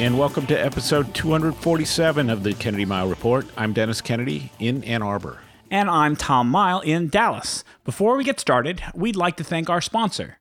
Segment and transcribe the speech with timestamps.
[0.00, 3.46] And welcome to episode 247 of the Kennedy Mighell Report.
[3.56, 5.38] I'm Dennis Kennedy in Ann Arbor.
[5.70, 7.62] And I'm Tom Mighell in Dallas.
[7.84, 10.40] Before we get started, we'd like to thank our sponsor.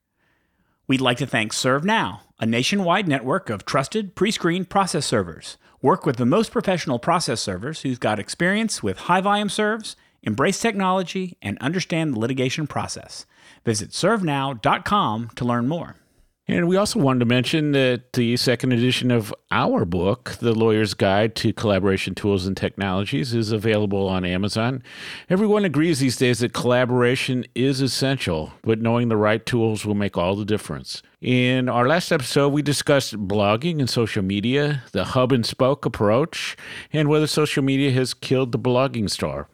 [0.88, 5.59] We'd like to thank ServeNow, a nationwide network of trusted pre screened process servers.
[5.84, 10.59] Work with the most professional process servers who've got experience with high volume serves, embrace
[10.59, 13.27] technology, and understand the litigation process.
[13.63, 15.98] Visit servenow.com to learn more.
[16.45, 20.93] And we also wanted to mention that the second edition of our book, The Lawyer's
[20.93, 24.84] Guide to Collaboration Tools and Technologies, is available on Amazon.
[25.29, 30.18] Everyone agrees these days that collaboration is essential, but knowing the right tools will make
[30.18, 31.01] all the difference.
[31.24, 36.57] In our last episode, we discussed blogging and social media, the hub and spoke approach,
[36.91, 39.48] and whether social media has killed the blogging star,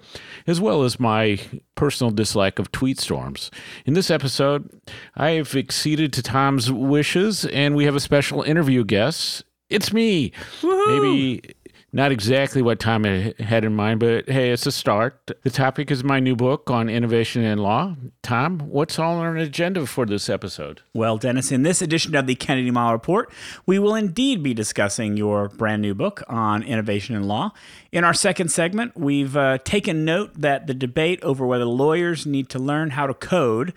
[0.48, 1.40] as well as my
[1.76, 3.52] personal dislike of tweet storms.
[3.86, 4.68] In this episode,
[5.16, 9.44] I have acceded to Tom's wishes, and we have a special interview guest.
[9.70, 10.32] It's me.
[10.64, 11.54] Maybe
[11.92, 15.32] not exactly what Tom had in mind, but hey, it's a start.
[15.44, 17.96] The topic is my new book on innovation in law.
[18.22, 20.82] Tom, what's all on our agenda for this episode?
[20.94, 23.32] Well, Dennis, in this edition of the Kennedy Mighell Report,
[23.66, 27.52] we will indeed be discussing your brand new book on innovation in law.
[27.92, 32.50] In our second segment, we've uh, taken note that the debate over whether lawyers need
[32.50, 33.74] to learn how to code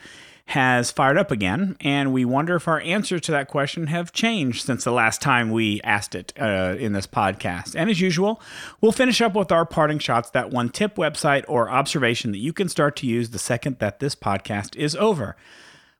[0.52, 4.66] has fired up again, and we wonder if our answers to that question have changed
[4.66, 7.74] since the last time we asked it uh, in this podcast.
[7.74, 8.38] And as usual,
[8.78, 12.52] we'll finish up with our parting shots that one tip, website, or observation that you
[12.52, 15.36] can start to use the second that this podcast is over.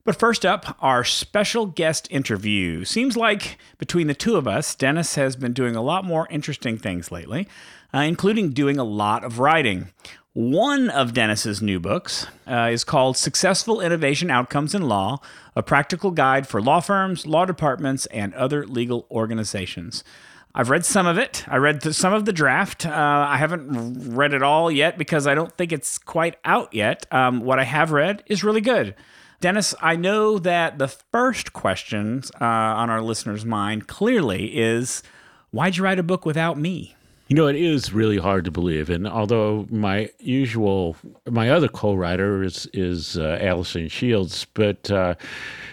[0.05, 2.85] But first up, our special guest interview.
[2.85, 6.77] Seems like between the two of us, Dennis has been doing a lot more interesting
[6.77, 7.49] things lately,
[7.95, 9.93] uh, including doing a lot of writing.
[10.35, 15.21] One of Dennis's new books uh, is called Successful Innovation Outcomes in Law
[15.55, 20.03] A Practical Guide for Law Firms, Law Departments, and Other Legal Organizations.
[20.55, 21.45] I've read some of it.
[21.49, 22.87] I read some of the draft.
[22.87, 27.05] Uh, I haven't read it all yet because I don't think it's quite out yet.
[27.11, 28.95] Um, what I have read is really good.
[29.43, 35.03] Dennis, I know that the first question uh, on our listeners' mind clearly is
[35.51, 36.97] why'd you write a book without me?
[37.33, 38.91] You know, it is really hard to believe.
[38.91, 45.15] And although my usual, my other co-writer is is uh, Allison Shields, but uh,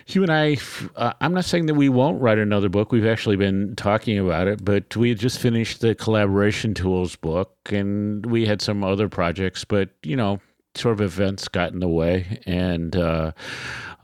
[0.07, 0.55] you and I,
[0.95, 2.93] uh, I'm not saying that we won't write another book.
[2.93, 7.51] We've actually been talking about it, but we had just finished the collaboration tools book,
[7.69, 9.65] and we had some other projects.
[9.65, 10.39] But you know,
[10.75, 13.33] sort of events got in the way, and uh,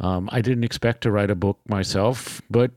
[0.01, 2.71] um, I didn't expect to write a book myself, but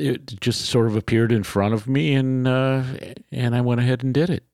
[0.00, 2.82] it just sort of appeared in front of me, and uh,
[3.30, 4.44] and I went ahead and did it.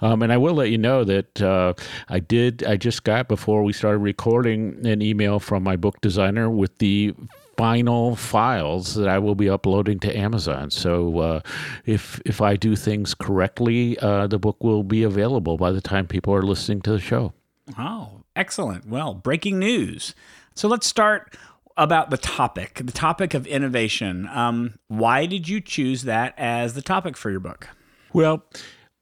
[0.00, 1.74] Um, and I will let you know that uh,
[2.08, 2.64] I did.
[2.64, 7.14] I just got before we started recording an email from my book designer with the
[7.56, 10.70] final files that I will be uploading to Amazon.
[10.70, 11.40] So uh,
[11.84, 16.06] if if I do things correctly, uh, the book will be available by the time
[16.06, 17.32] people are listening to the show.
[17.78, 18.86] Oh, excellent!
[18.86, 20.14] Well, breaking news.
[20.54, 21.36] So let's start
[21.76, 24.28] about the topic, the topic of innovation.
[24.32, 27.68] Um, why did you choose that as the topic for your book?
[28.12, 28.44] Well,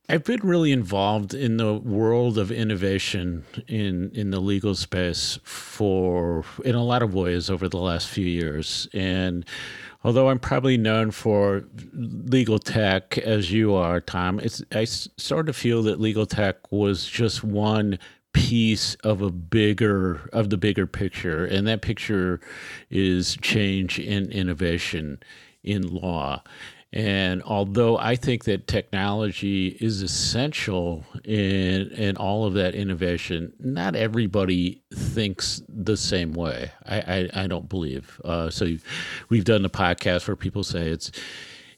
[0.08, 6.44] I've been really involved in the world of innovation in in the legal space for
[6.62, 9.46] in a lot of ways over the last few years, and
[10.02, 11.64] although I'm probably known for
[11.94, 17.06] legal tech as you are, Tom, it's I sort of feel that legal tech was
[17.06, 17.98] just one
[18.34, 22.40] piece of a bigger of the bigger picture and that picture
[22.90, 25.18] is change in innovation
[25.62, 26.42] in law
[26.94, 33.96] and although I think that technology is essential in in all of that innovation, not
[33.96, 36.70] everybody thinks the same way.
[36.86, 38.20] I I, I don't believe.
[38.24, 38.76] Uh, so
[39.28, 41.10] we've done the podcast where people say it's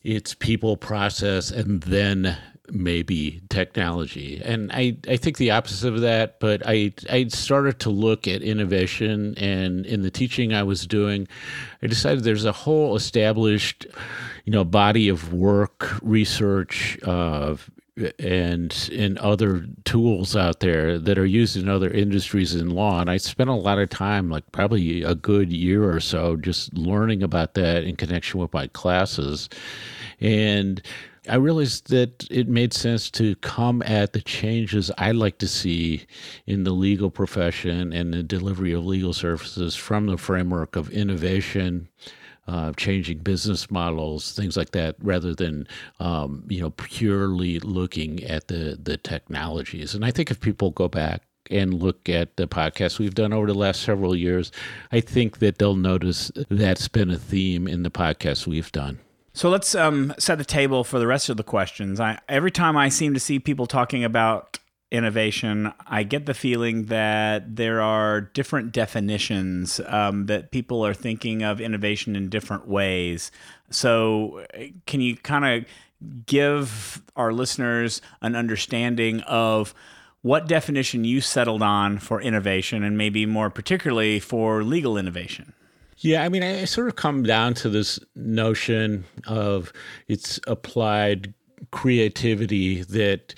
[0.02, 2.36] it's people, process, and then
[2.70, 4.40] maybe technology.
[4.44, 8.42] And I, I think the opposite of that, but I, I started to look at
[8.42, 11.28] innovation and in the teaching I was doing,
[11.82, 13.86] I decided there's a whole established,
[14.44, 17.56] you know, body of work, research, uh,
[18.18, 23.00] and in other tools out there that are used in other industries in law.
[23.00, 26.74] And I spent a lot of time, like probably a good year or so, just
[26.74, 29.48] learning about that in connection with my classes.
[30.20, 30.82] And
[31.28, 36.06] I realized that it made sense to come at the changes I'd like to see
[36.46, 41.88] in the legal profession and the delivery of legal services from the framework of innovation.
[42.48, 45.66] Uh, changing business models, things like that, rather than
[45.98, 49.96] um, you know purely looking at the the technologies.
[49.96, 53.48] And I think if people go back and look at the podcasts we've done over
[53.48, 54.52] the last several years,
[54.92, 59.00] I think that they'll notice that's been a theme in the podcasts we've done.
[59.36, 62.00] So let's um, set the table for the rest of the questions.
[62.00, 64.58] I, every time I seem to see people talking about
[64.90, 71.42] innovation, I get the feeling that there are different definitions, um, that people are thinking
[71.42, 73.30] of innovation in different ways.
[73.68, 74.46] So,
[74.86, 79.74] can you kind of give our listeners an understanding of
[80.22, 85.52] what definition you settled on for innovation and maybe more particularly for legal innovation?
[85.98, 89.72] Yeah, I mean, I sort of come down to this notion of
[90.08, 91.32] it's applied
[91.70, 93.34] creativity that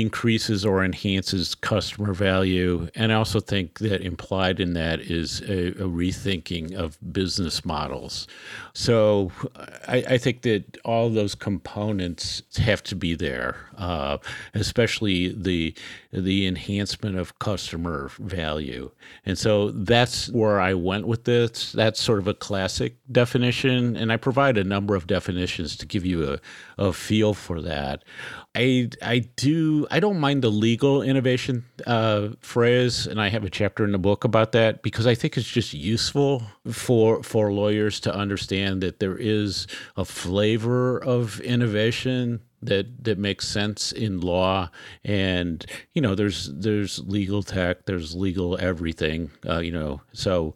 [0.00, 2.88] increases or enhances customer value.
[2.94, 8.26] And I also think that implied in that is a, a rethinking of business models.
[8.72, 9.30] So
[9.86, 14.18] I, I, think that all those components have to be there, uh,
[14.54, 15.74] especially the
[16.12, 18.90] the enhancement of customer value.
[19.26, 21.72] And so that's where I went with this.
[21.72, 26.04] That's sort of a classic definition, and I provide a number of definitions to give
[26.04, 26.40] you a,
[26.78, 28.02] a feel for that.
[28.54, 33.50] I I do I don't mind the legal innovation uh, phrase, and I have a
[33.50, 38.00] chapter in the book about that because I think it's just useful for for lawyers
[38.00, 39.66] to understand that there is
[39.96, 44.70] a flavor of innovation that that makes sense in law.
[45.04, 50.00] And you know there's there's legal tech there's legal everything uh, you know.
[50.12, 50.54] So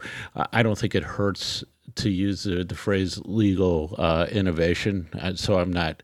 [0.52, 1.64] i don't think it hurts
[1.98, 5.08] to use the, the phrase legal uh, innovation.
[5.20, 6.02] Uh, so I'm not,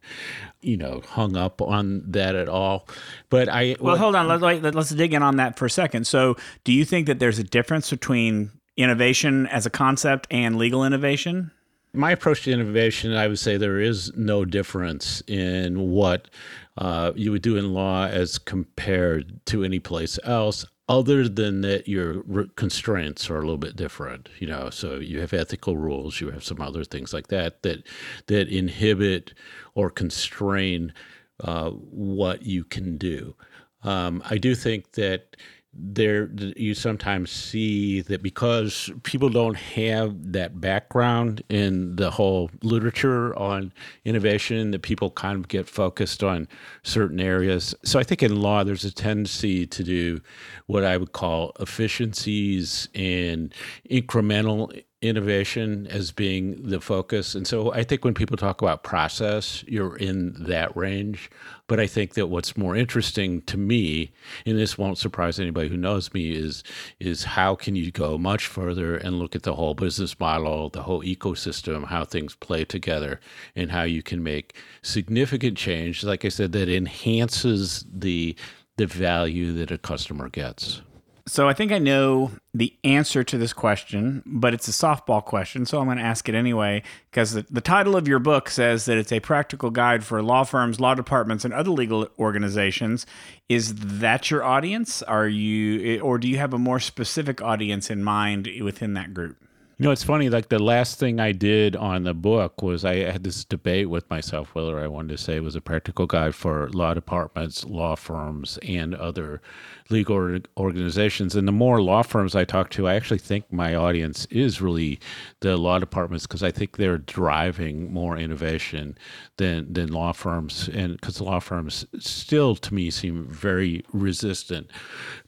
[0.61, 2.89] you know, hung up on that at all.
[3.31, 4.41] But I well, what, hold on.
[4.41, 6.07] Let, let's dig in on that for a second.
[6.07, 10.85] So, do you think that there's a difference between innovation as a concept and legal
[10.85, 11.51] innovation?
[11.93, 16.29] My approach to innovation, I would say there is no difference in what
[16.77, 21.89] uh, you would do in law as compared to any place else other than that
[21.89, 22.23] your
[22.57, 26.45] constraints are a little bit different you know so you have ethical rules you have
[26.45, 27.83] some other things like that that
[28.27, 29.33] that inhibit
[29.75, 30.93] or constrain
[31.41, 33.35] uh, what you can do.
[33.83, 35.37] Um, i do think that
[35.77, 43.37] there you sometimes see that because people don't have that background in the whole literature
[43.37, 43.73] on
[44.05, 46.49] innovation that people kind of get focused on
[46.83, 47.75] certain areas.
[47.85, 50.21] So i think in law there's a tendency to do
[50.67, 53.53] what i would call efficiencies and
[53.91, 57.35] incremental innovation as being the focus.
[57.35, 61.31] And so I think when people talk about process, you're in that range.
[61.67, 64.13] But I think that what's more interesting to me,
[64.45, 66.63] and this won't surprise anybody who knows me, is
[67.01, 70.83] is how can you go much further and look at the whole business model, the
[70.83, 73.21] whole ecosystem, how things play together,
[73.57, 78.37] and how you can make significant change, like I said, that enhances the
[78.77, 80.83] the value that a customer gets.
[81.27, 85.65] So I think I know the answer to this question, but it's a softball question,
[85.65, 88.85] so I'm going to ask it anyway because the, the, title of your book says
[88.85, 93.07] that it's a practical guide for law firms, law departments, and other legal organizations.
[93.49, 95.03] Is that your audience?
[95.03, 99.39] Are you, or do you have a more specific audience in mind within that group?
[99.79, 100.29] You know, it's funny.
[100.29, 104.09] Like the last thing I did on the book was I had this debate with
[104.09, 107.97] myself whether I wanted to say it was a practical guide for law departments, law
[107.97, 109.43] firms, and other
[109.91, 111.37] legal organizations.
[111.37, 114.99] And the more law firms I talk to, I actually think my audience is really
[115.41, 118.97] the law departments because I think they're driving more innovation
[119.37, 124.71] than than law firms, and because law firms still to me seem very resistant.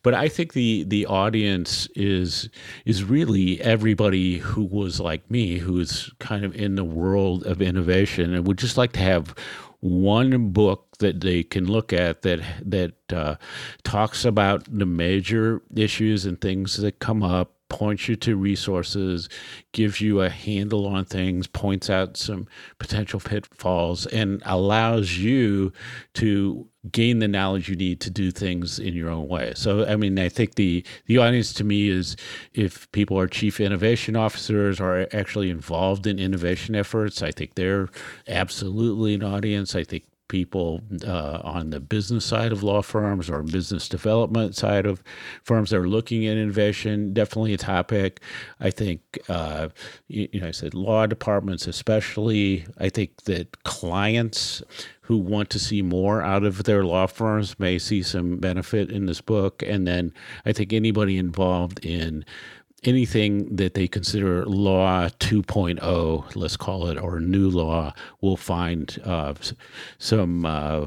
[0.02, 2.48] But I think the the audience is
[2.84, 7.60] is really everybody who was like me, who is kind of in the world of
[7.60, 9.34] innovation and would just like to have
[9.86, 13.36] one book that they can look at that that uh,
[13.84, 19.28] talks about the major issues and things that come up points you to resources,
[19.72, 22.46] gives you a handle on things, points out some
[22.78, 25.72] potential pitfalls, and allows you
[26.14, 29.52] to gain the knowledge you need to do things in your own way.
[29.56, 32.16] So, I mean, I think the the audience to me is
[32.54, 37.88] if people are chief innovation officers or actually involved in innovation efforts, I think they're
[38.28, 39.74] absolutely an audience.
[39.74, 44.86] I think people uh, on the business side of law firms or business development side
[44.86, 45.02] of
[45.44, 47.12] firms that are looking at innovation.
[47.12, 48.20] Definitely a topic.
[48.60, 49.68] I think, uh,
[50.08, 52.66] you, you know, I said law departments, especially.
[52.78, 54.62] I think that clients
[55.06, 59.06] who want to see more out of their law firms may see some benefit in
[59.06, 59.62] this book.
[59.64, 60.12] And then
[60.44, 62.24] I think anybody involved in
[62.82, 69.34] anything that they consider law 2.0, let's call it, or new law, will find uh,
[69.98, 70.86] some uh,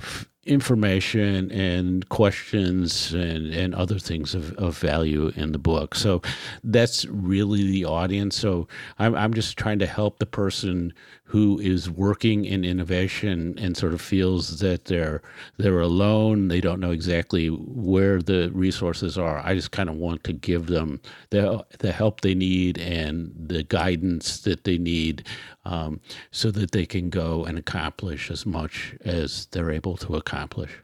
[0.50, 5.96] information and questions and, and other things of, of value in the book.
[5.96, 6.22] So
[6.64, 8.36] that's really the audience.
[8.36, 10.94] So I'm, I'm just trying to help the person
[11.30, 15.22] who is working in innovation and sort of feels that they're
[15.58, 20.24] they're alone they don't know exactly where the resources are i just kind of want
[20.24, 25.24] to give them the the help they need and the guidance that they need
[25.66, 26.00] um,
[26.32, 30.80] so that they can go and accomplish as much as they're able to accomplish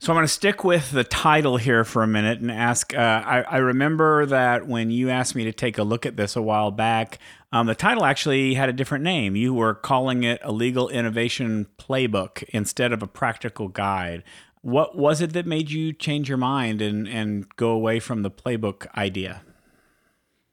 [0.00, 2.94] so I'm going to stick with the title here for a minute and ask.
[2.94, 6.36] Uh, I, I, remember that when you asked me to take a look at this
[6.36, 7.18] a while back,
[7.52, 9.36] um, the title actually had a different name.
[9.36, 14.24] You were calling it a legal innovation playbook instead of a practical guide.
[14.62, 18.30] What was it that made you change your mind and, and go away from the
[18.30, 19.42] playbook idea?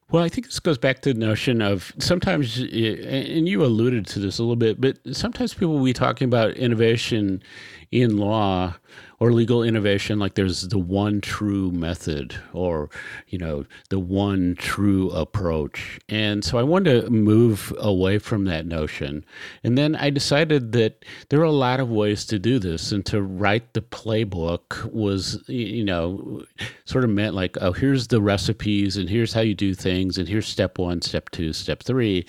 [0.09, 4.19] Well, I think this goes back to the notion of sometimes, and you alluded to
[4.19, 7.43] this a little bit, but sometimes people will be talking about innovation
[7.91, 8.75] in law
[9.19, 12.89] or legal innovation like there's the one true method or
[13.27, 15.99] you know the one true approach.
[16.09, 19.25] And so i wanted to move away from that notion.
[19.63, 22.91] And then i decided that there are a lot of ways to do this.
[22.91, 26.43] And to write the playbook was you know
[26.85, 30.27] sort of meant like oh here's the recipes and here's how you do things and
[30.27, 32.25] here's step one step two step three.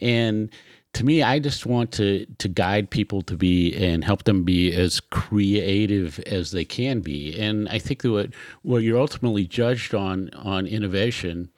[0.00, 0.50] And
[0.94, 4.72] to me, I just want to to guide people to be and help them be
[4.74, 7.38] as creative as they can be.
[7.38, 8.30] And I think that what
[8.62, 11.50] what you're ultimately judged on on innovation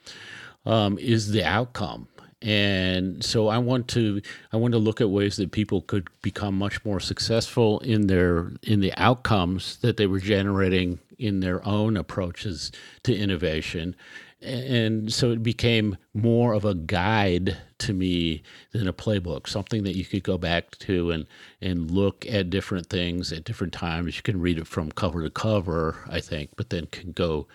[0.67, 2.09] um, is the outcome.
[2.43, 4.23] And so I want to
[4.53, 8.53] I want to look at ways that people could become much more successful in their
[8.63, 12.73] in the outcomes that they were generating in their own approaches
[13.05, 13.95] to innovation
[14.43, 18.43] and so it became more of a guide to me
[18.73, 21.27] than a playbook something that you could go back to and
[21.61, 24.17] and look at different things at different times.
[24.17, 27.47] You can read it from cover to cover i think but then can go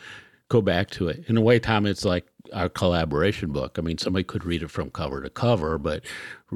[0.49, 3.97] go back to it in a way tom it's like our collaboration book i mean
[3.97, 6.03] somebody could read it from cover to cover but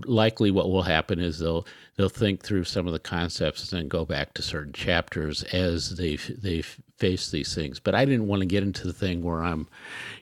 [0.05, 1.65] likely what will happen is they'll
[1.98, 5.98] they'll think through some of the concepts and then go back to certain chapters as
[5.98, 6.63] they they
[7.00, 7.79] face these things.
[7.79, 9.67] But I didn't want to get into the thing where I'm,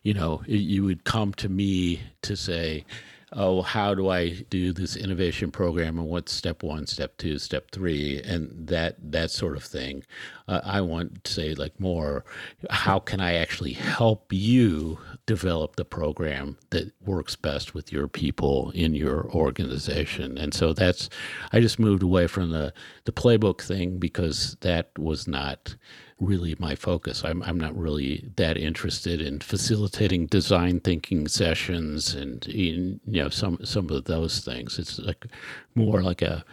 [0.03, 2.85] you know, you would come to me to say,
[3.33, 7.71] oh, how do I do this innovation program and what's step one, step two, step
[7.71, 10.03] three, and that that sort of thing.
[10.47, 12.23] Uh, I want to say like more,
[12.69, 18.71] how can I actually help you develop the program that works best with your people
[18.71, 20.37] in your organization?
[20.37, 21.09] And so that's,
[21.51, 25.75] I just moved away from the the playbook thing because that was not
[26.19, 27.23] really my focus.
[27.23, 33.29] I'm, I'm not really that interested in facilitating design thinking sessions and in, you know
[33.29, 34.79] some some of those things.
[34.79, 35.27] It's like
[35.75, 36.43] more like a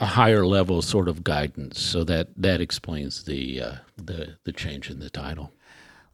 [0.00, 1.80] a higher level sort of guidance.
[1.80, 5.52] So that that explains the uh, the the change in the title.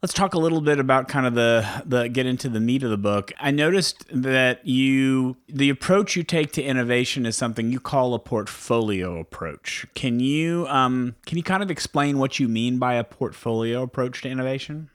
[0.01, 2.89] Let's talk a little bit about kind of the the get into the meat of
[2.89, 3.31] the book.
[3.39, 8.19] I noticed that you the approach you take to innovation is something you call a
[8.19, 9.85] portfolio approach.
[9.93, 14.23] Can you um, can you kind of explain what you mean by a portfolio approach
[14.23, 14.89] to innovation?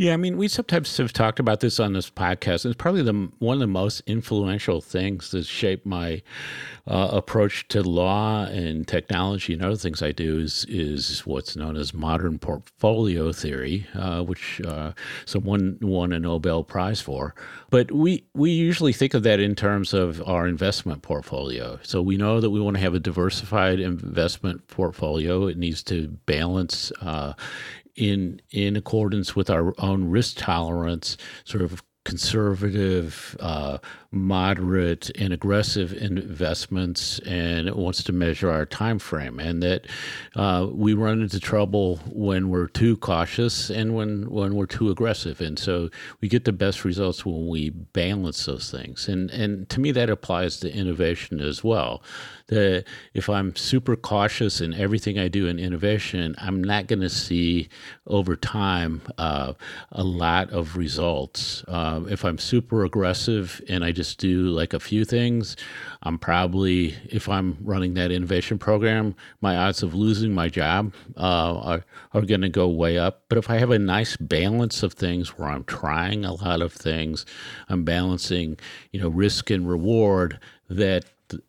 [0.00, 2.64] Yeah, I mean, we sometimes have talked about this on this podcast.
[2.64, 6.22] It's probably the one of the most influential things that shaped my
[6.88, 11.76] uh, approach to law and technology and other things I do is is what's known
[11.76, 14.92] as modern portfolio theory, uh, which uh,
[15.26, 17.34] someone won a Nobel Prize for.
[17.68, 21.78] But we we usually think of that in terms of our investment portfolio.
[21.82, 25.46] So we know that we want to have a diversified investment portfolio.
[25.46, 27.34] It needs to balance uh,
[27.96, 33.78] in in accordance with our own risk tolerance, sort of conservative, uh,
[34.10, 39.86] moderate, and aggressive investments, and it wants to measure our time frame, and that
[40.34, 45.40] uh, we run into trouble when we're too cautious and when when we're too aggressive,
[45.40, 49.78] and so we get the best results when we balance those things, and and to
[49.78, 52.02] me that applies to innovation as well.
[52.50, 57.08] That if I'm super cautious in everything I do in innovation, I'm not going to
[57.08, 57.68] see
[58.06, 59.52] over time uh,
[59.92, 61.62] a lot of results.
[61.68, 65.56] Uh, if I'm super aggressive and I just do like a few things,
[66.02, 71.54] I'm probably, if I'm running that innovation program, my odds of losing my job uh,
[71.56, 73.22] are, are going to go way up.
[73.28, 76.72] But if I have a nice balance of things where I'm trying a lot of
[76.72, 77.24] things,
[77.68, 78.58] I'm balancing,
[78.90, 81.04] you know, risk and reward that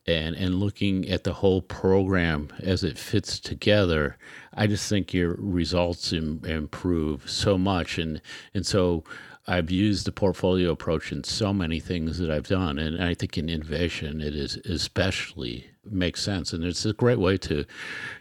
[0.05, 4.17] and and looking at the whole program as it fits together,
[4.53, 8.21] I just think your results Im- improve so much, and
[8.53, 9.03] and so
[9.47, 13.38] I've used the portfolio approach in so many things that I've done, and I think
[13.38, 17.65] in innovation it is especially makes sense, and it's a great way to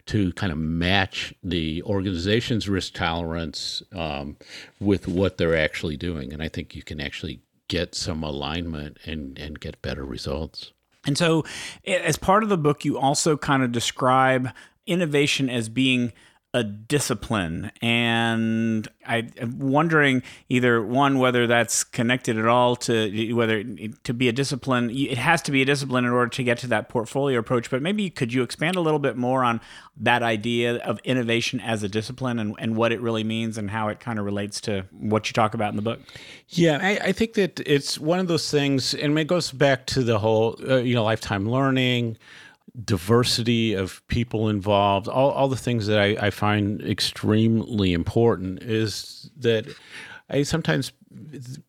[0.07, 4.37] to kind of match the organization's risk tolerance um,
[4.79, 9.37] with what they're actually doing, and I think you can actually get some alignment and
[9.37, 10.73] and get better results.
[11.05, 11.43] And so,
[11.85, 14.49] as part of the book, you also kind of describe
[14.85, 16.13] innovation as being
[16.53, 17.71] a discipline.
[17.81, 24.27] And I, am wondering either one, whether that's connected at all to whether to be
[24.27, 27.39] a discipline, it has to be a discipline in order to get to that portfolio
[27.39, 27.69] approach.
[27.69, 29.61] But maybe could you expand a little bit more on
[29.95, 33.87] that idea of innovation as a discipline and, and what it really means and how
[33.87, 36.01] it kind of relates to what you talk about in the book?
[36.49, 40.03] Yeah, I, I think that it's one of those things, and it goes back to
[40.03, 42.17] the whole, uh, you know, lifetime learning
[42.85, 49.29] diversity of people involved, all, all the things that I, I find extremely important is
[49.37, 49.65] that
[50.29, 50.93] I sometimes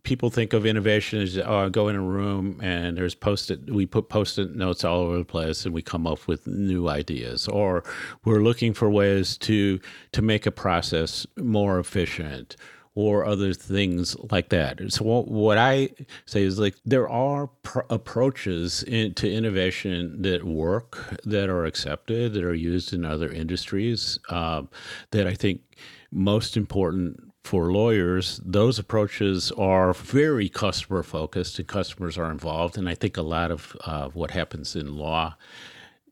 [0.04, 3.87] people think of innovation as oh, I go in a room and there's post-it we
[3.87, 7.49] put post-it notes all over the place and we come up with new ideas.
[7.49, 7.82] Or
[8.25, 9.80] we're looking for ways to
[10.12, 12.56] to make a process more efficient
[12.94, 14.80] or other things like that.
[14.92, 15.90] So what, what I
[16.26, 22.34] say is like there are pr- approaches in, to innovation that work, that are accepted,
[22.34, 24.18] that are used in other industries.
[24.28, 24.64] Uh,
[25.11, 25.62] that I think
[26.11, 32.78] most important for lawyers, those approaches are very customer focused and customers are involved.
[32.78, 35.34] And I think a lot of uh, what happens in law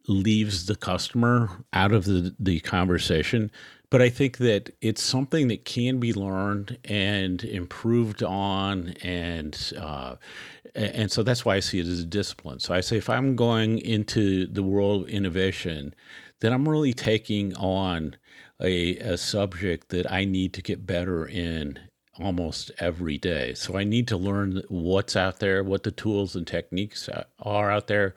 [0.08, 3.50] leaves the customer out of the, the conversation
[3.90, 10.16] but I think that it's something that can be learned and improved on, and uh,
[10.74, 12.60] and so that's why I see it as a discipline.
[12.60, 15.94] So I say if I'm going into the world of innovation,
[16.40, 18.16] then I'm really taking on
[18.60, 21.78] a, a subject that I need to get better in
[22.18, 23.54] almost every day.
[23.54, 27.08] So I need to learn what's out there, what the tools and techniques
[27.40, 28.14] are out there,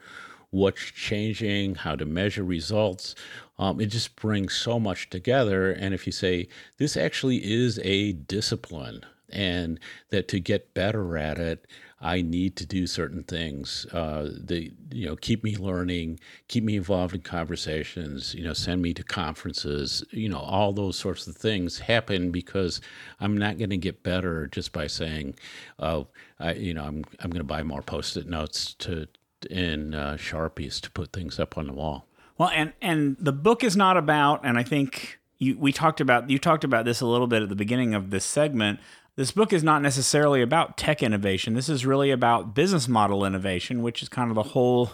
[0.50, 3.14] what's changing, how to measure results,
[3.58, 5.70] um, it just brings so much together.
[5.70, 11.38] And if you say, this actually is a discipline, and that to get better at
[11.38, 11.66] it,
[12.00, 13.86] I need to do certain things.
[13.92, 18.34] Uh, that you know, keep me learning, keep me involved in conversations.
[18.34, 20.04] You know, send me to conferences.
[20.10, 22.80] You know, all those sorts of things happen because
[23.20, 25.36] I'm not going to get better just by saying,
[25.78, 29.08] "Oh, I, you know, I'm I'm going to buy more post-it notes to
[29.48, 32.06] in uh, sharpies to put things up on the wall."
[32.38, 36.30] Well, and and the book is not about, and I think you we talked about
[36.30, 38.80] you talked about this a little bit at the beginning of this segment.
[39.16, 41.54] This book is not necessarily about tech innovation.
[41.54, 44.90] This is really about business model innovation, which is kind of the whole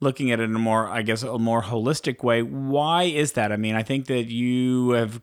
[0.00, 2.42] looking at it in a more, I guess, a more holistic way.
[2.42, 3.52] Why is that?
[3.52, 5.20] I mean, I think that you have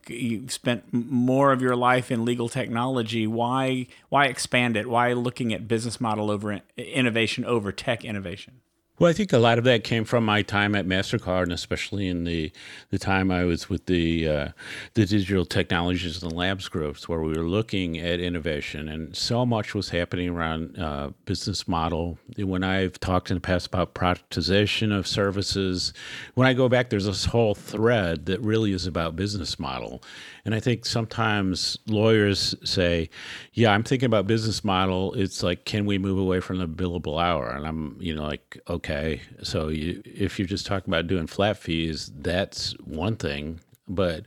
[0.50, 3.26] spent more of your life in legal technology.
[3.26, 4.88] Why why expand it?
[4.88, 8.62] Why looking at business model over innovation over tech innovation?
[8.99, 12.07] Well, I think a lot of that came from my time at Mastercard, and especially
[12.07, 12.51] in the
[12.89, 14.47] the time I was with the uh,
[14.95, 19.75] the digital technologies and labs groups, where we were looking at innovation, and so much
[19.75, 22.17] was happening around uh, business model.
[22.38, 25.93] When I've talked in the past about productization of services,
[26.33, 30.01] when I go back, there's this whole thread that really is about business model,
[30.43, 33.12] and I think sometimes lawyers say,
[33.53, 35.13] "Yeah, I'm thinking about business model.
[35.13, 38.57] It's like, can we move away from the billable hour?" And I'm, you know, like,
[38.88, 39.21] okay.
[39.43, 43.60] So you, if you're just talking about doing flat fees, that's one thing.
[43.88, 44.26] But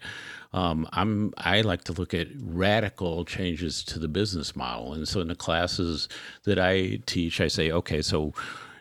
[0.52, 5.20] um, I'm I like to look at radical changes to the business model, and so
[5.20, 6.08] in the classes
[6.44, 8.32] that I teach, I say, okay, so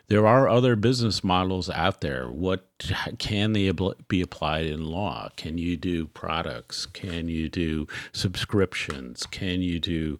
[0.08, 2.28] there are other business models out there.
[2.28, 2.66] What
[3.18, 3.70] can they
[4.08, 5.28] be applied in law?
[5.36, 6.84] Can you do products?
[6.86, 9.24] Can you do subscriptions?
[9.26, 10.18] Can you do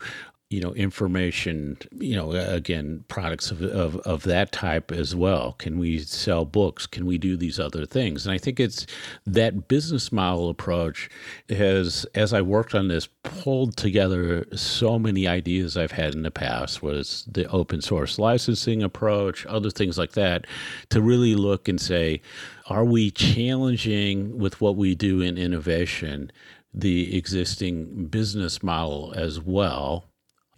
[0.50, 5.52] you know information you know again products of, of, of that type as well.
[5.54, 6.86] Can we sell books?
[6.86, 8.26] Can we do these other things?
[8.26, 8.86] And i think it's
[9.26, 11.08] that business model approach
[11.48, 16.30] has as i worked on this pulled together so many ideas i've had in the
[16.30, 20.46] past was the open source licensing approach other things like that
[20.88, 22.20] to really look and say
[22.66, 26.30] are we challenging with what we do in innovation
[26.72, 30.09] the existing business model as well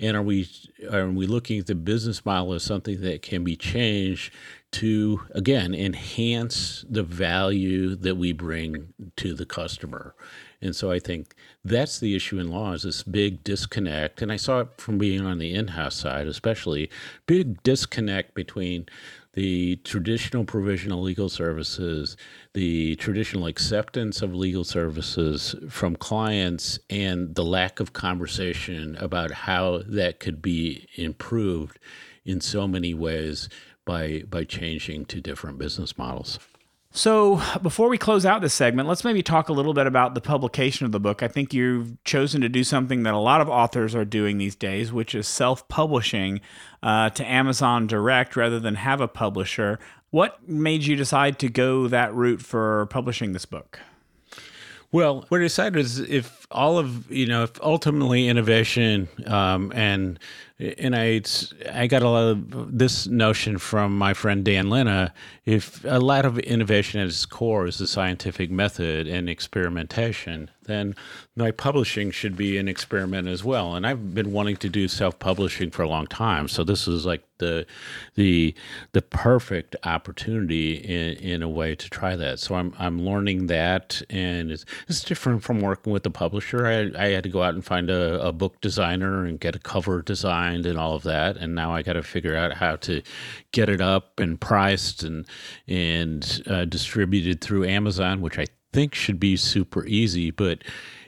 [0.02, 0.48] and are we
[0.90, 4.34] are we looking at the business model as something that can be changed
[4.72, 10.14] to again enhance the value that we bring to the customer?
[10.60, 11.34] And so i think
[11.64, 14.20] that's the issue in law is this big disconnect.
[14.20, 16.90] And i saw it from being on the in-house side especially
[17.26, 18.86] big disconnect between
[19.34, 22.16] the traditional provision of legal services,
[22.52, 29.82] the traditional acceptance of legal services from clients, and the lack of conversation about how
[29.86, 31.78] that could be improved
[32.24, 33.48] in so many ways
[33.84, 36.38] by by changing to different business models.
[36.94, 40.20] So, before we close out this segment, let's maybe talk a little bit about the
[40.20, 41.22] publication of the book.
[41.22, 44.54] I think you've chosen to do something that a lot of authors are doing these
[44.54, 46.42] days, which is self publishing
[46.82, 49.78] uh, to Amazon Direct rather than have a publisher.
[50.10, 53.80] What made you decide to go that route for publishing this book?
[54.92, 60.18] Well, what I decided is if all of you know, if ultimately innovation um, and
[60.78, 61.22] and I
[61.72, 65.12] I got a lot of this notion from my friend Dan Linna.
[65.44, 70.94] If a lot of innovation at its core is the scientific method and experimentation, then
[71.36, 73.74] my publishing should be an experiment as well.
[73.74, 77.22] And I've been wanting to do self-publishing for a long time, so this is like
[77.38, 77.66] the
[78.14, 78.54] the
[78.92, 82.38] the perfect opportunity in, in a way to try that.
[82.38, 86.66] So I'm I'm learning that, and it's it's different from working with the publisher.
[86.66, 89.58] I I had to go out and find a, a book designer and get a
[89.58, 93.02] cover designed and all of that, and now I got to figure out how to
[93.50, 95.26] get it up and priced and
[95.66, 100.62] and uh, distributed through Amazon, which I think should be super easy, but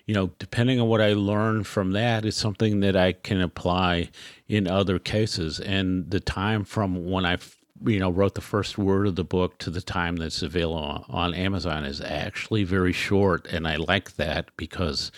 [0.06, 4.10] you know, depending on what I learn from that, it's something that I can apply
[4.48, 5.60] in other cases.
[5.60, 7.38] And the time from when I,
[7.86, 11.32] you know, wrote the first word of the book to the time that's available on
[11.32, 15.10] Amazon is actually very short, and I like that because,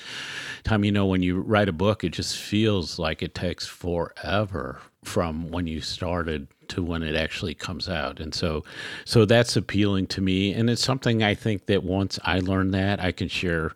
[0.63, 4.81] time you know, when you write a book, it just feels like it takes forever
[5.07, 8.19] from when you started to when it actually comes out.
[8.21, 8.64] And so
[9.05, 10.53] so that's appealing to me.
[10.53, 13.73] And it's something i think that once i learn that i can share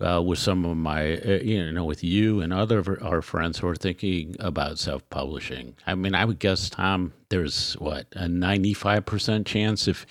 [0.00, 3.58] uh, with some of my uh, you know with you and other of our friends
[3.58, 5.74] who are thinking about self-publishing.
[5.86, 10.06] I mean i would guess tom there's what a 95% chance if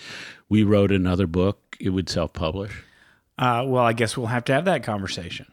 [0.50, 2.84] we wrote another book it would self-publish?
[3.38, 5.46] Uh, well i guess we'll have to have that conversation.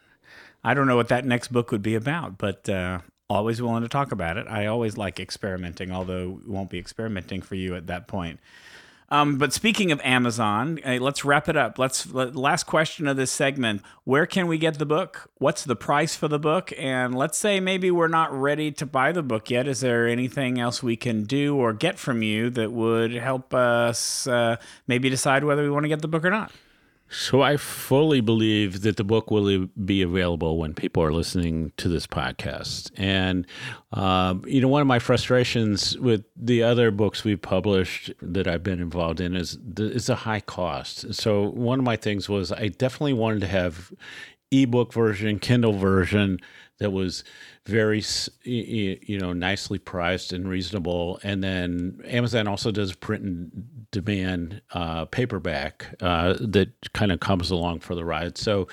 [0.63, 3.01] I don't know what that next book would be about, but uh,
[3.31, 4.47] always willing to talk about it.
[4.49, 8.41] I always like experimenting, although won't be experimenting for you at that point.
[9.13, 11.81] Um, but speaking of Amazon, uh, let's wrap it up.
[11.81, 15.31] Let's let, last question of this segment: Where can we get the book?
[15.39, 16.73] What's the price for the book?
[16.79, 19.67] And let's say maybe we're not ready to buy the book yet.
[19.67, 24.29] Is there anything else we can do or get from you that would help us
[24.29, 26.53] uh, maybe decide whether we want to get the book or not?
[27.13, 31.89] So I fully believe that the book will be available when people are listening to
[31.89, 32.93] this podcast.
[32.97, 33.49] And
[33.93, 38.63] um, you know, one of my frustrations with the other books we've published that I've
[38.63, 41.13] been involved in is is a high cost.
[41.13, 43.93] So one of my things was I definitely wanted to have
[44.53, 46.39] ebook version, Kindle version
[46.79, 47.25] that was
[47.67, 48.03] very
[48.43, 55.05] you know nicely priced and reasonable and then amazon also does print and demand uh,
[55.07, 58.69] paperback uh, that kind of comes along for the ride so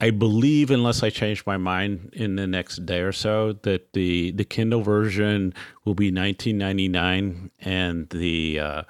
[0.00, 4.30] i believe unless i change my mind in the next day or so that the
[4.32, 5.52] the kindle version
[5.84, 8.82] will be 19.99 and the uh,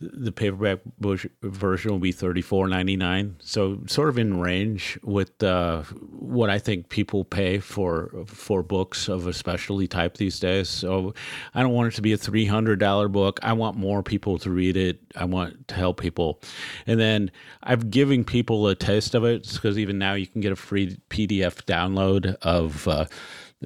[0.00, 6.58] the paperback version will be 34.99 so sort of in range with uh, what i
[6.58, 10.68] think people pay for for books of a specialty type these days.
[10.68, 11.14] So
[11.54, 13.40] I don't want it to be a $300 book.
[13.42, 15.00] I want more people to read it.
[15.16, 16.40] I want to help people.
[16.86, 17.30] And then
[17.62, 20.98] I've given people a taste of it because even now you can get a free
[21.10, 22.86] PDF download of.
[22.88, 23.06] Uh,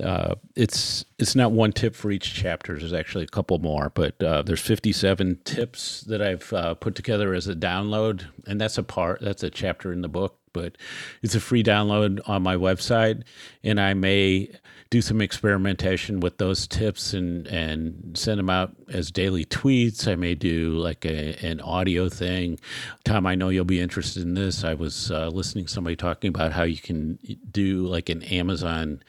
[0.03, 2.77] uh, it's it's not one tip for each chapter.
[2.77, 7.33] There's actually a couple more, but uh, there's 57 tips that I've uh, put together
[7.33, 9.21] as a download, and that's a part.
[9.21, 10.77] That's a chapter in the book, but
[11.23, 13.23] it's a free download on my website,
[13.63, 14.51] and I may
[14.95, 20.07] do some experimentation with those tips and and send them out as daily tweets.
[20.07, 22.61] I may do like a, an audio thing.
[23.05, 24.63] Tom, I know you'll be interested in this.
[24.63, 27.19] I was uh, listening to somebody talking about how you can
[27.51, 29.03] do like an Amazon,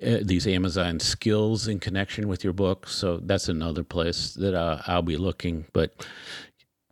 [0.00, 2.86] uh, these Amazon skills in connection with your book.
[2.86, 5.64] So that's another place that uh, I'll be looking.
[5.72, 6.06] But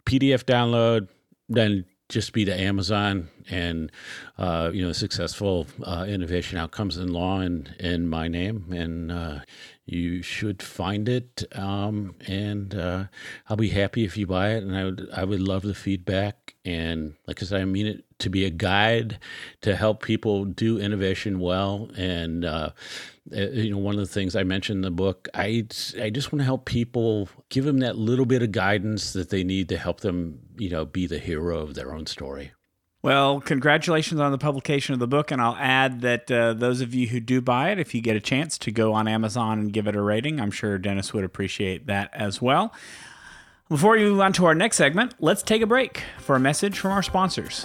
[0.07, 1.07] PDF download,
[1.49, 3.91] then just be to Amazon and
[4.37, 9.39] uh, you know successful uh, innovation outcomes in law in in my name, and uh,
[9.87, 11.45] you should find it.
[11.53, 13.05] Um, and uh,
[13.49, 16.55] I'll be happy if you buy it, and I would I would love the feedback.
[16.65, 19.19] And like I said, I mean it to be a guide
[19.63, 22.71] to help people do innovation well and Uh,
[23.31, 25.67] you know, one of the things I mentioned in the book, I
[26.01, 29.45] I just want to help people, give them that little bit of guidance that they
[29.45, 32.53] need to help them, you know, be the hero of their own story.
[33.03, 35.31] Well, congratulations on the publication of the book.
[35.31, 38.17] And I'll add that uh, those of you who do buy it, if you get
[38.17, 41.25] a chance to go on Amazon and give it a rating, I'm sure Dennis would
[41.25, 42.75] appreciate that as well.
[43.71, 46.79] Before we move on to our next segment, let's take a break for a message
[46.79, 47.65] from our sponsors.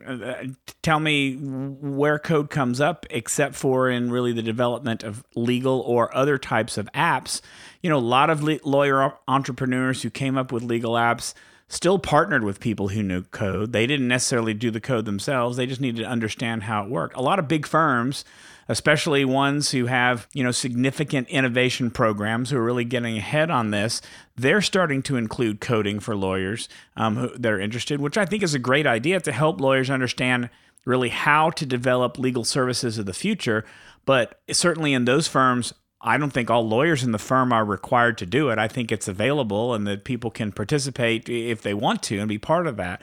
[0.08, 0.46] uh,
[0.82, 6.16] tell me where code comes up, except for in really the development of legal or
[6.16, 7.42] other types of apps.
[7.82, 11.34] You know, a lot of lawyer entrepreneurs who came up with legal apps
[11.69, 13.73] still partnered with people who knew code.
[13.73, 15.58] They didn't necessarily do the code themselves.
[15.58, 17.17] They just needed to understand how it worked.
[17.17, 18.23] A lot of big firms,
[18.69, 23.71] especially ones who have, you know, significant innovation programs who are really getting ahead on
[23.71, 24.01] this,
[24.36, 28.43] they're starting to include coding for lawyers um, who, that are interested, which I think
[28.43, 30.49] is a great idea to help lawyers understand
[30.86, 33.65] really how to develop legal services of the future.
[34.06, 38.17] But certainly in those firms, I don't think all lawyers in the firm are required
[38.19, 38.60] to do it.
[38.60, 42.38] I think it's available and that people can participate if they want to and be
[42.38, 43.01] part of that.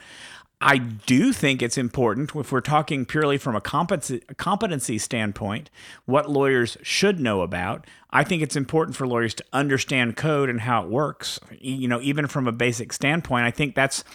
[0.61, 5.69] I do think it's important if we're talking purely from a competency, standpoint,
[6.05, 7.85] what lawyers should know about.
[8.09, 11.39] I think it's important for lawyers to understand code and how it works.
[11.59, 14.05] You know, even from a basic standpoint, I think that's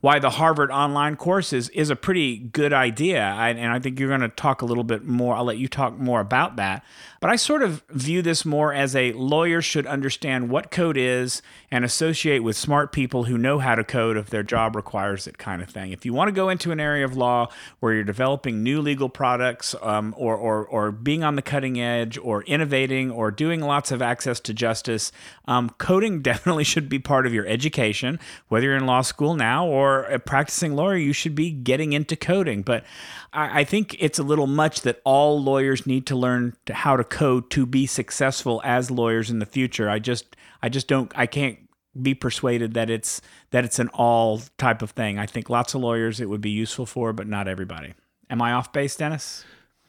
[0.00, 3.22] why the Harvard online course is, is a pretty good idea.
[3.22, 5.34] I, and I think you're going to talk a little bit more.
[5.34, 6.84] I'll let you talk more about that.
[7.20, 11.40] But I sort of view this more as a lawyer should understand what code is
[11.70, 15.38] and associate with smart people who know how to code if their job requires it,
[15.38, 15.92] kind of thing.
[15.92, 17.48] If you want to go into an area of law
[17.80, 22.18] where you're developing new legal products um, or, or, or being on the cutting edge
[22.18, 25.10] or innovating or doing lots of access to justice,
[25.46, 28.20] um, coding definitely should be part of your education.
[28.48, 32.16] Whether you're in law school now or a practicing lawyer, you should be getting into
[32.16, 32.62] coding.
[32.62, 32.84] But
[33.32, 36.96] I, I think it's a little much that all lawyers need to learn to how
[36.96, 39.88] to code to be successful as lawyers in the future.
[39.88, 41.58] I just I just don't I can't
[42.00, 43.20] be persuaded that it's
[43.50, 45.18] that it's an all type of thing.
[45.18, 47.94] I think lots of lawyers it would be useful for, but not everybody.
[48.28, 49.44] Am I off base, Dennis?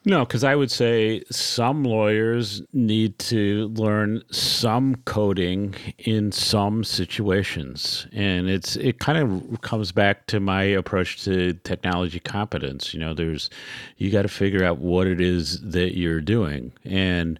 [0.08, 8.06] No, because I would say some lawyers need to learn some coding in some situations,
[8.14, 12.94] and it's it kind of comes back to my approach to technology competence.
[12.94, 13.50] You know, there's
[13.98, 17.38] you got to figure out what it is that you're doing, and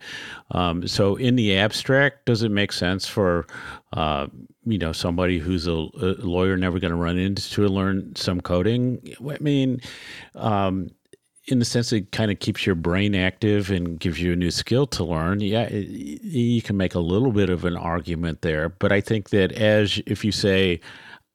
[0.50, 3.46] um, so in the abstract, does it make sense for
[3.94, 4.26] uh,
[4.66, 8.42] you know somebody who's a, a lawyer never going to run into to learn some
[8.42, 9.00] coding?
[9.26, 9.80] I mean.
[10.34, 10.90] Um,
[11.50, 14.50] in the sense it kind of keeps your brain active and gives you a new
[14.50, 15.40] skill to learn.
[15.40, 19.30] Yeah, it, you can make a little bit of an argument there, but I think
[19.30, 20.80] that as if you say,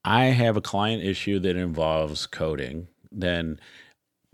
[0.05, 3.59] I have a client issue that involves coding, then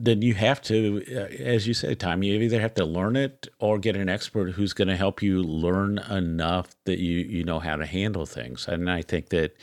[0.01, 3.49] then you have to, uh, as you say, Tom, you either have to learn it
[3.59, 7.59] or get an expert who's going to help you learn enough that you you know
[7.59, 8.67] how to handle things.
[8.67, 9.57] And I think that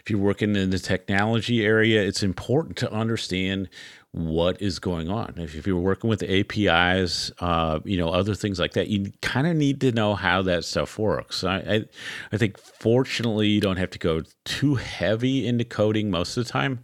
[0.00, 3.68] if you're working in the technology area, it's important to understand
[4.14, 5.34] what is going on.
[5.36, 9.46] If, if you're working with APIs, uh, you know, other things like that, you kind
[9.46, 11.42] of need to know how that stuff works.
[11.42, 11.84] I, I,
[12.30, 16.50] I think fortunately you don't have to go too heavy into coding most of the
[16.50, 16.78] time.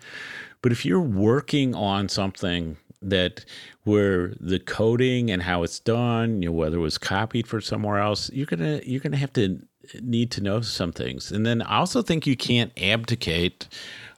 [0.61, 3.45] But if you're working on something that
[3.85, 7.99] where the coding and how it's done, you know, whether it was copied for somewhere
[7.99, 9.61] else, you're gonna you're gonna have to
[10.03, 11.33] need to know some things.
[11.33, 13.69] And then I also think you can't abdicate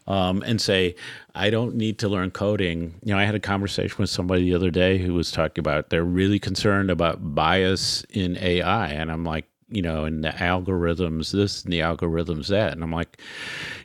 [0.06, 0.94] um, and say,
[1.34, 2.94] I don't need to learn coding.
[3.02, 5.90] You know, I had a conversation with somebody the other day who was talking about
[5.90, 8.88] they're really concerned about bias in AI.
[8.88, 12.72] And I'm like, you know, and the algorithms this and the algorithms that.
[12.72, 13.18] And I'm like,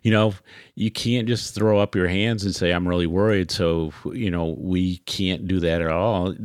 [0.04, 0.34] you know,
[0.80, 3.50] you can't just throw up your hands and say, I'm really worried.
[3.50, 6.36] So, you know, we can't do that at all.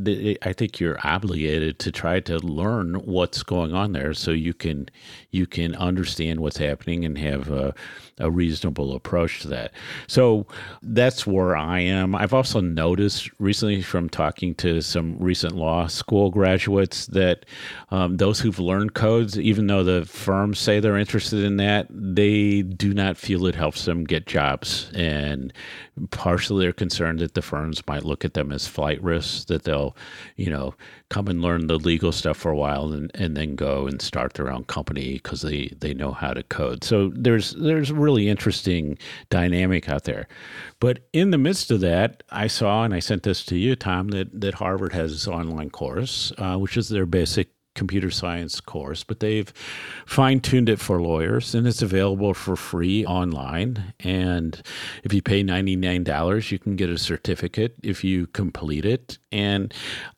[0.40, 4.88] I think you're obligated to try to learn what's going on there so you can
[5.33, 7.75] you can understand what's happening and have a,
[8.18, 9.73] a reasonable approach to that.
[10.07, 10.47] So
[10.83, 12.14] that's where I am.
[12.14, 17.45] I've also noticed recently from talking to some recent law school graduates that
[17.90, 22.62] um, those who've learned codes, even though the firms say they're interested in that, they
[22.62, 24.91] do not feel it helps them get jobs.
[24.95, 25.53] And
[26.11, 29.97] partially they're concerned that the firms might look at them as flight risks, that they'll,
[30.37, 30.75] you know,
[31.11, 34.35] come and learn the legal stuff for a while and, and then go and start
[34.35, 36.85] their own company because they, they know how to code.
[36.85, 38.99] So there's there's a really interesting
[39.31, 40.27] dynamic out there.
[40.81, 44.09] But in the midst of that, I saw and I sent this to you, Tom,
[44.09, 49.21] that, that Harvard has online course, uh, which is their basic computer science course, but
[49.21, 49.53] they've
[50.07, 53.95] fine tuned it for lawyers and it's available for free online.
[54.01, 54.61] And
[55.05, 59.19] if you pay $99, you can get a certificate if you complete it.
[59.31, 59.73] And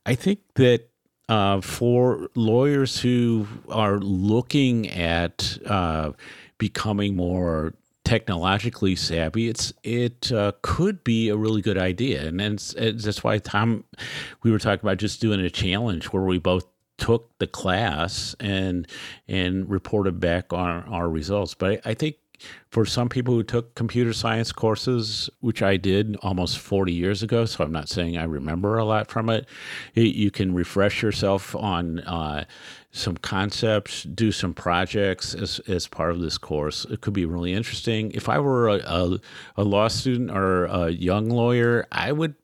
[0.07, 0.88] I think that
[1.29, 6.12] uh, for lawyers who are looking at uh,
[6.59, 12.75] becoming more technologically savvy, it's it uh, could be a really good idea, and it's,
[12.75, 13.85] it's, that's why Tom,
[14.43, 16.67] we were talking about just doing a challenge where we both
[16.98, 18.87] took the class and
[19.28, 21.54] and reported back on our results.
[21.54, 22.16] But I, I think
[22.68, 27.44] for some people who took computer science courses, which I did almost 40 years ago,
[27.44, 29.46] so I'm not saying I remember a lot from it,
[29.94, 32.44] you can refresh yourself on uh,
[32.90, 36.85] some concepts, do some projects as, as part of this course.
[36.87, 38.11] It could be really interesting.
[38.12, 39.18] If I were a, a,
[39.57, 42.35] a law student or a young lawyer, I would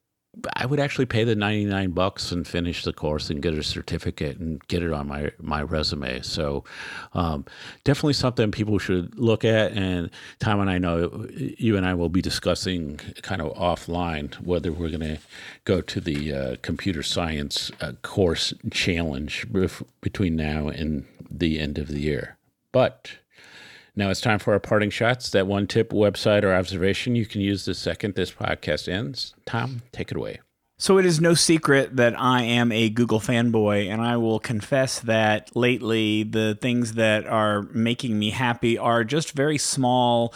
[0.54, 4.38] I would actually pay the 99 bucks and finish the course and get a certificate
[4.38, 6.22] and get it on my, my resume.
[6.22, 6.62] So,
[7.14, 7.44] um,
[7.82, 9.72] definitely something people should look at.
[9.72, 14.70] And Tom and I know you and I will be discussing kind of offline whether
[14.70, 15.18] we're going to
[15.64, 19.46] go to the uh, computer science uh, course challenge
[20.00, 22.36] between now and the end of the year.
[22.70, 23.10] But
[24.00, 25.30] now it's time for our parting shots.
[25.30, 29.34] That one tip, website, or observation you can use the second this podcast ends.
[29.44, 30.40] Tom, take it away.
[30.78, 35.00] So it is no secret that I am a Google fanboy, and I will confess
[35.00, 40.32] that lately the things that are making me happy are just very small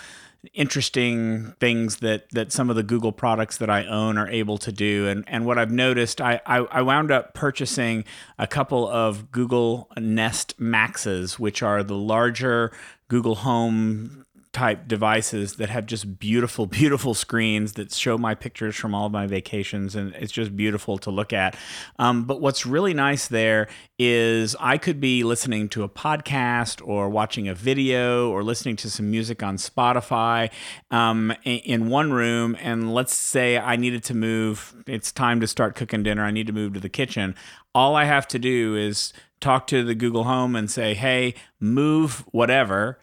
[0.52, 4.72] interesting things that that some of the Google products that I own are able to
[4.72, 5.08] do.
[5.08, 8.04] And and what I've noticed, I I, I wound up purchasing
[8.38, 12.72] a couple of Google Nest Maxes, which are the larger
[13.14, 18.92] Google Home type devices that have just beautiful, beautiful screens that show my pictures from
[18.92, 21.56] all of my vacations, and it's just beautiful to look at.
[22.00, 23.68] Um, but what's really nice there
[24.00, 28.90] is I could be listening to a podcast or watching a video or listening to
[28.90, 30.50] some music on Spotify
[30.90, 34.74] um, in one room, and let's say I needed to move.
[34.88, 36.24] It's time to start cooking dinner.
[36.24, 37.36] I need to move to the kitchen.
[37.76, 42.24] All I have to do is talk to the Google Home and say, hey, move
[42.32, 42.98] whatever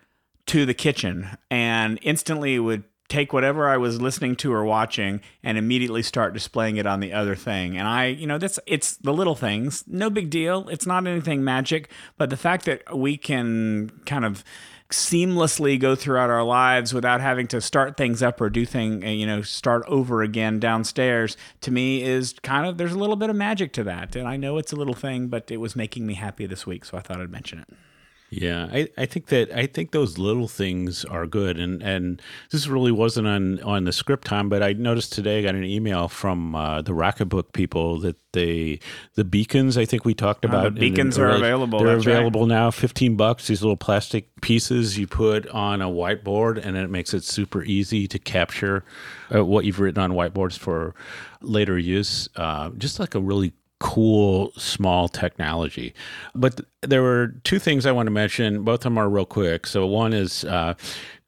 [0.52, 1.30] to the kitchen.
[1.50, 6.76] And instantly would take whatever I was listening to or watching and immediately start displaying
[6.76, 7.78] it on the other thing.
[7.78, 9.86] And I, you know, that's it's the little things.
[9.88, 10.68] No big deal.
[10.68, 14.44] It's not anything magic, but the fact that we can kind of
[14.90, 19.12] seamlessly go throughout our lives without having to start things up or do thing eh,
[19.12, 23.30] you know start over again downstairs to me is kind of there's a little bit
[23.30, 26.06] of magic to that and i know it's a little thing but it was making
[26.06, 27.70] me happy this week so i thought i'd mention it
[28.34, 32.66] yeah, I, I think that I think those little things are good, and and this
[32.66, 36.08] really wasn't on on the script time, but I noticed today I got an email
[36.08, 38.80] from uh, the Rocketbook people that they
[39.16, 40.66] the beacons I think we talked about.
[40.66, 41.80] Uh, the beacons are available.
[41.80, 42.56] They're available right.
[42.56, 43.48] now, fifteen bucks.
[43.48, 48.08] These little plastic pieces you put on a whiteboard, and it makes it super easy
[48.08, 48.86] to capture
[49.36, 50.96] uh, what you've written on whiteboards for
[51.42, 52.30] later use.
[52.38, 53.52] Uh, just like a really
[53.82, 55.92] cool small technology.
[56.36, 58.64] But there were two things I want to mention.
[58.64, 59.66] Both of them are real quick.
[59.66, 60.76] So one is uh,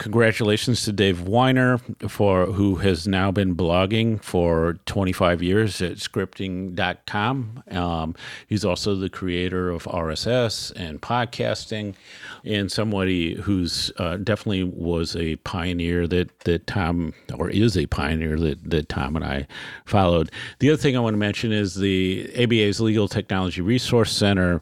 [0.04, 1.80] congratulations to Dave Winer
[2.10, 7.64] for who has now been blogging for 25 years at scripting.com.
[7.72, 8.14] Um,
[8.47, 11.95] he's also the creator of RSS and podcasting,
[12.43, 18.36] and somebody who's uh, definitely was a pioneer that that Tom or is a pioneer
[18.36, 19.47] that that Tom and I
[19.86, 20.32] followed.
[20.60, 24.62] The other thing I want to mention is the ABA's Legal Technology Resource Center,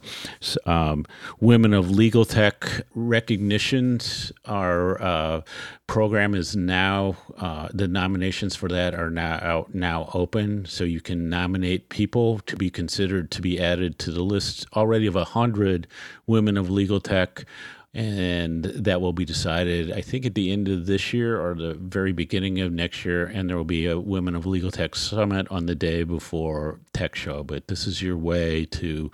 [0.67, 1.03] um,
[1.39, 5.01] Women of Legal Tech recognitions are.
[5.01, 5.30] Uh,
[5.87, 11.01] program is now uh, the nominations for that are now out now open, so you
[11.01, 15.87] can nominate people to be considered to be added to the list already of hundred
[16.27, 17.45] women of legal tech.
[17.93, 21.73] And that will be decided, I think, at the end of this year or the
[21.73, 23.25] very beginning of next year.
[23.25, 27.15] And there will be a Women of Legal Tech Summit on the day before Tech
[27.15, 27.43] Show.
[27.43, 29.11] But this is your way to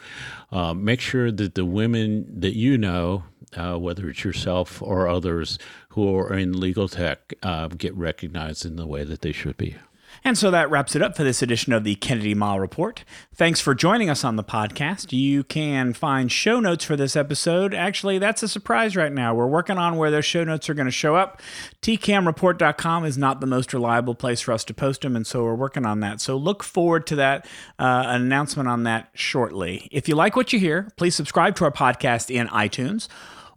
[0.51, 3.24] uh, make sure that the women that you know
[3.55, 5.57] uh, whether it's yourself or others
[5.97, 9.75] who are in legal tech, uh, get recognized in the way that they should be.
[10.23, 13.03] And so that wraps it up for this edition of the Kennedy Mighell Report.
[13.33, 15.11] Thanks for joining us on the podcast.
[15.11, 17.73] You can find show notes for this episode.
[17.73, 19.33] Actually, that's a surprise right now.
[19.33, 21.41] We're working on where those show notes are going to show up.
[21.81, 25.55] TKMReport.com is not the most reliable place for us to post them, and so we're
[25.55, 26.21] working on that.
[26.21, 27.47] So look forward to that,
[27.79, 29.89] uh, announcement on that shortly.
[29.91, 33.07] If you like what you hear, please subscribe to our podcast in iTunes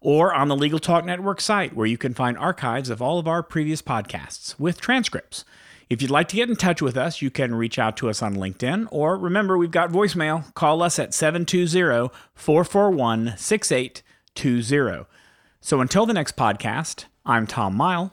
[0.01, 3.29] or on the Legal Talk Network site, where you can find archives of all of
[3.29, 5.45] our previous podcasts with transcripts.
[5.89, 8.23] If you'd like to get in touch with us, you can reach out to us
[8.23, 10.55] on LinkedIn, or remember, we've got voicemail.
[10.55, 15.07] Call us at 720 441 6820.
[15.61, 18.13] So until the next podcast, I'm Tom Mighell.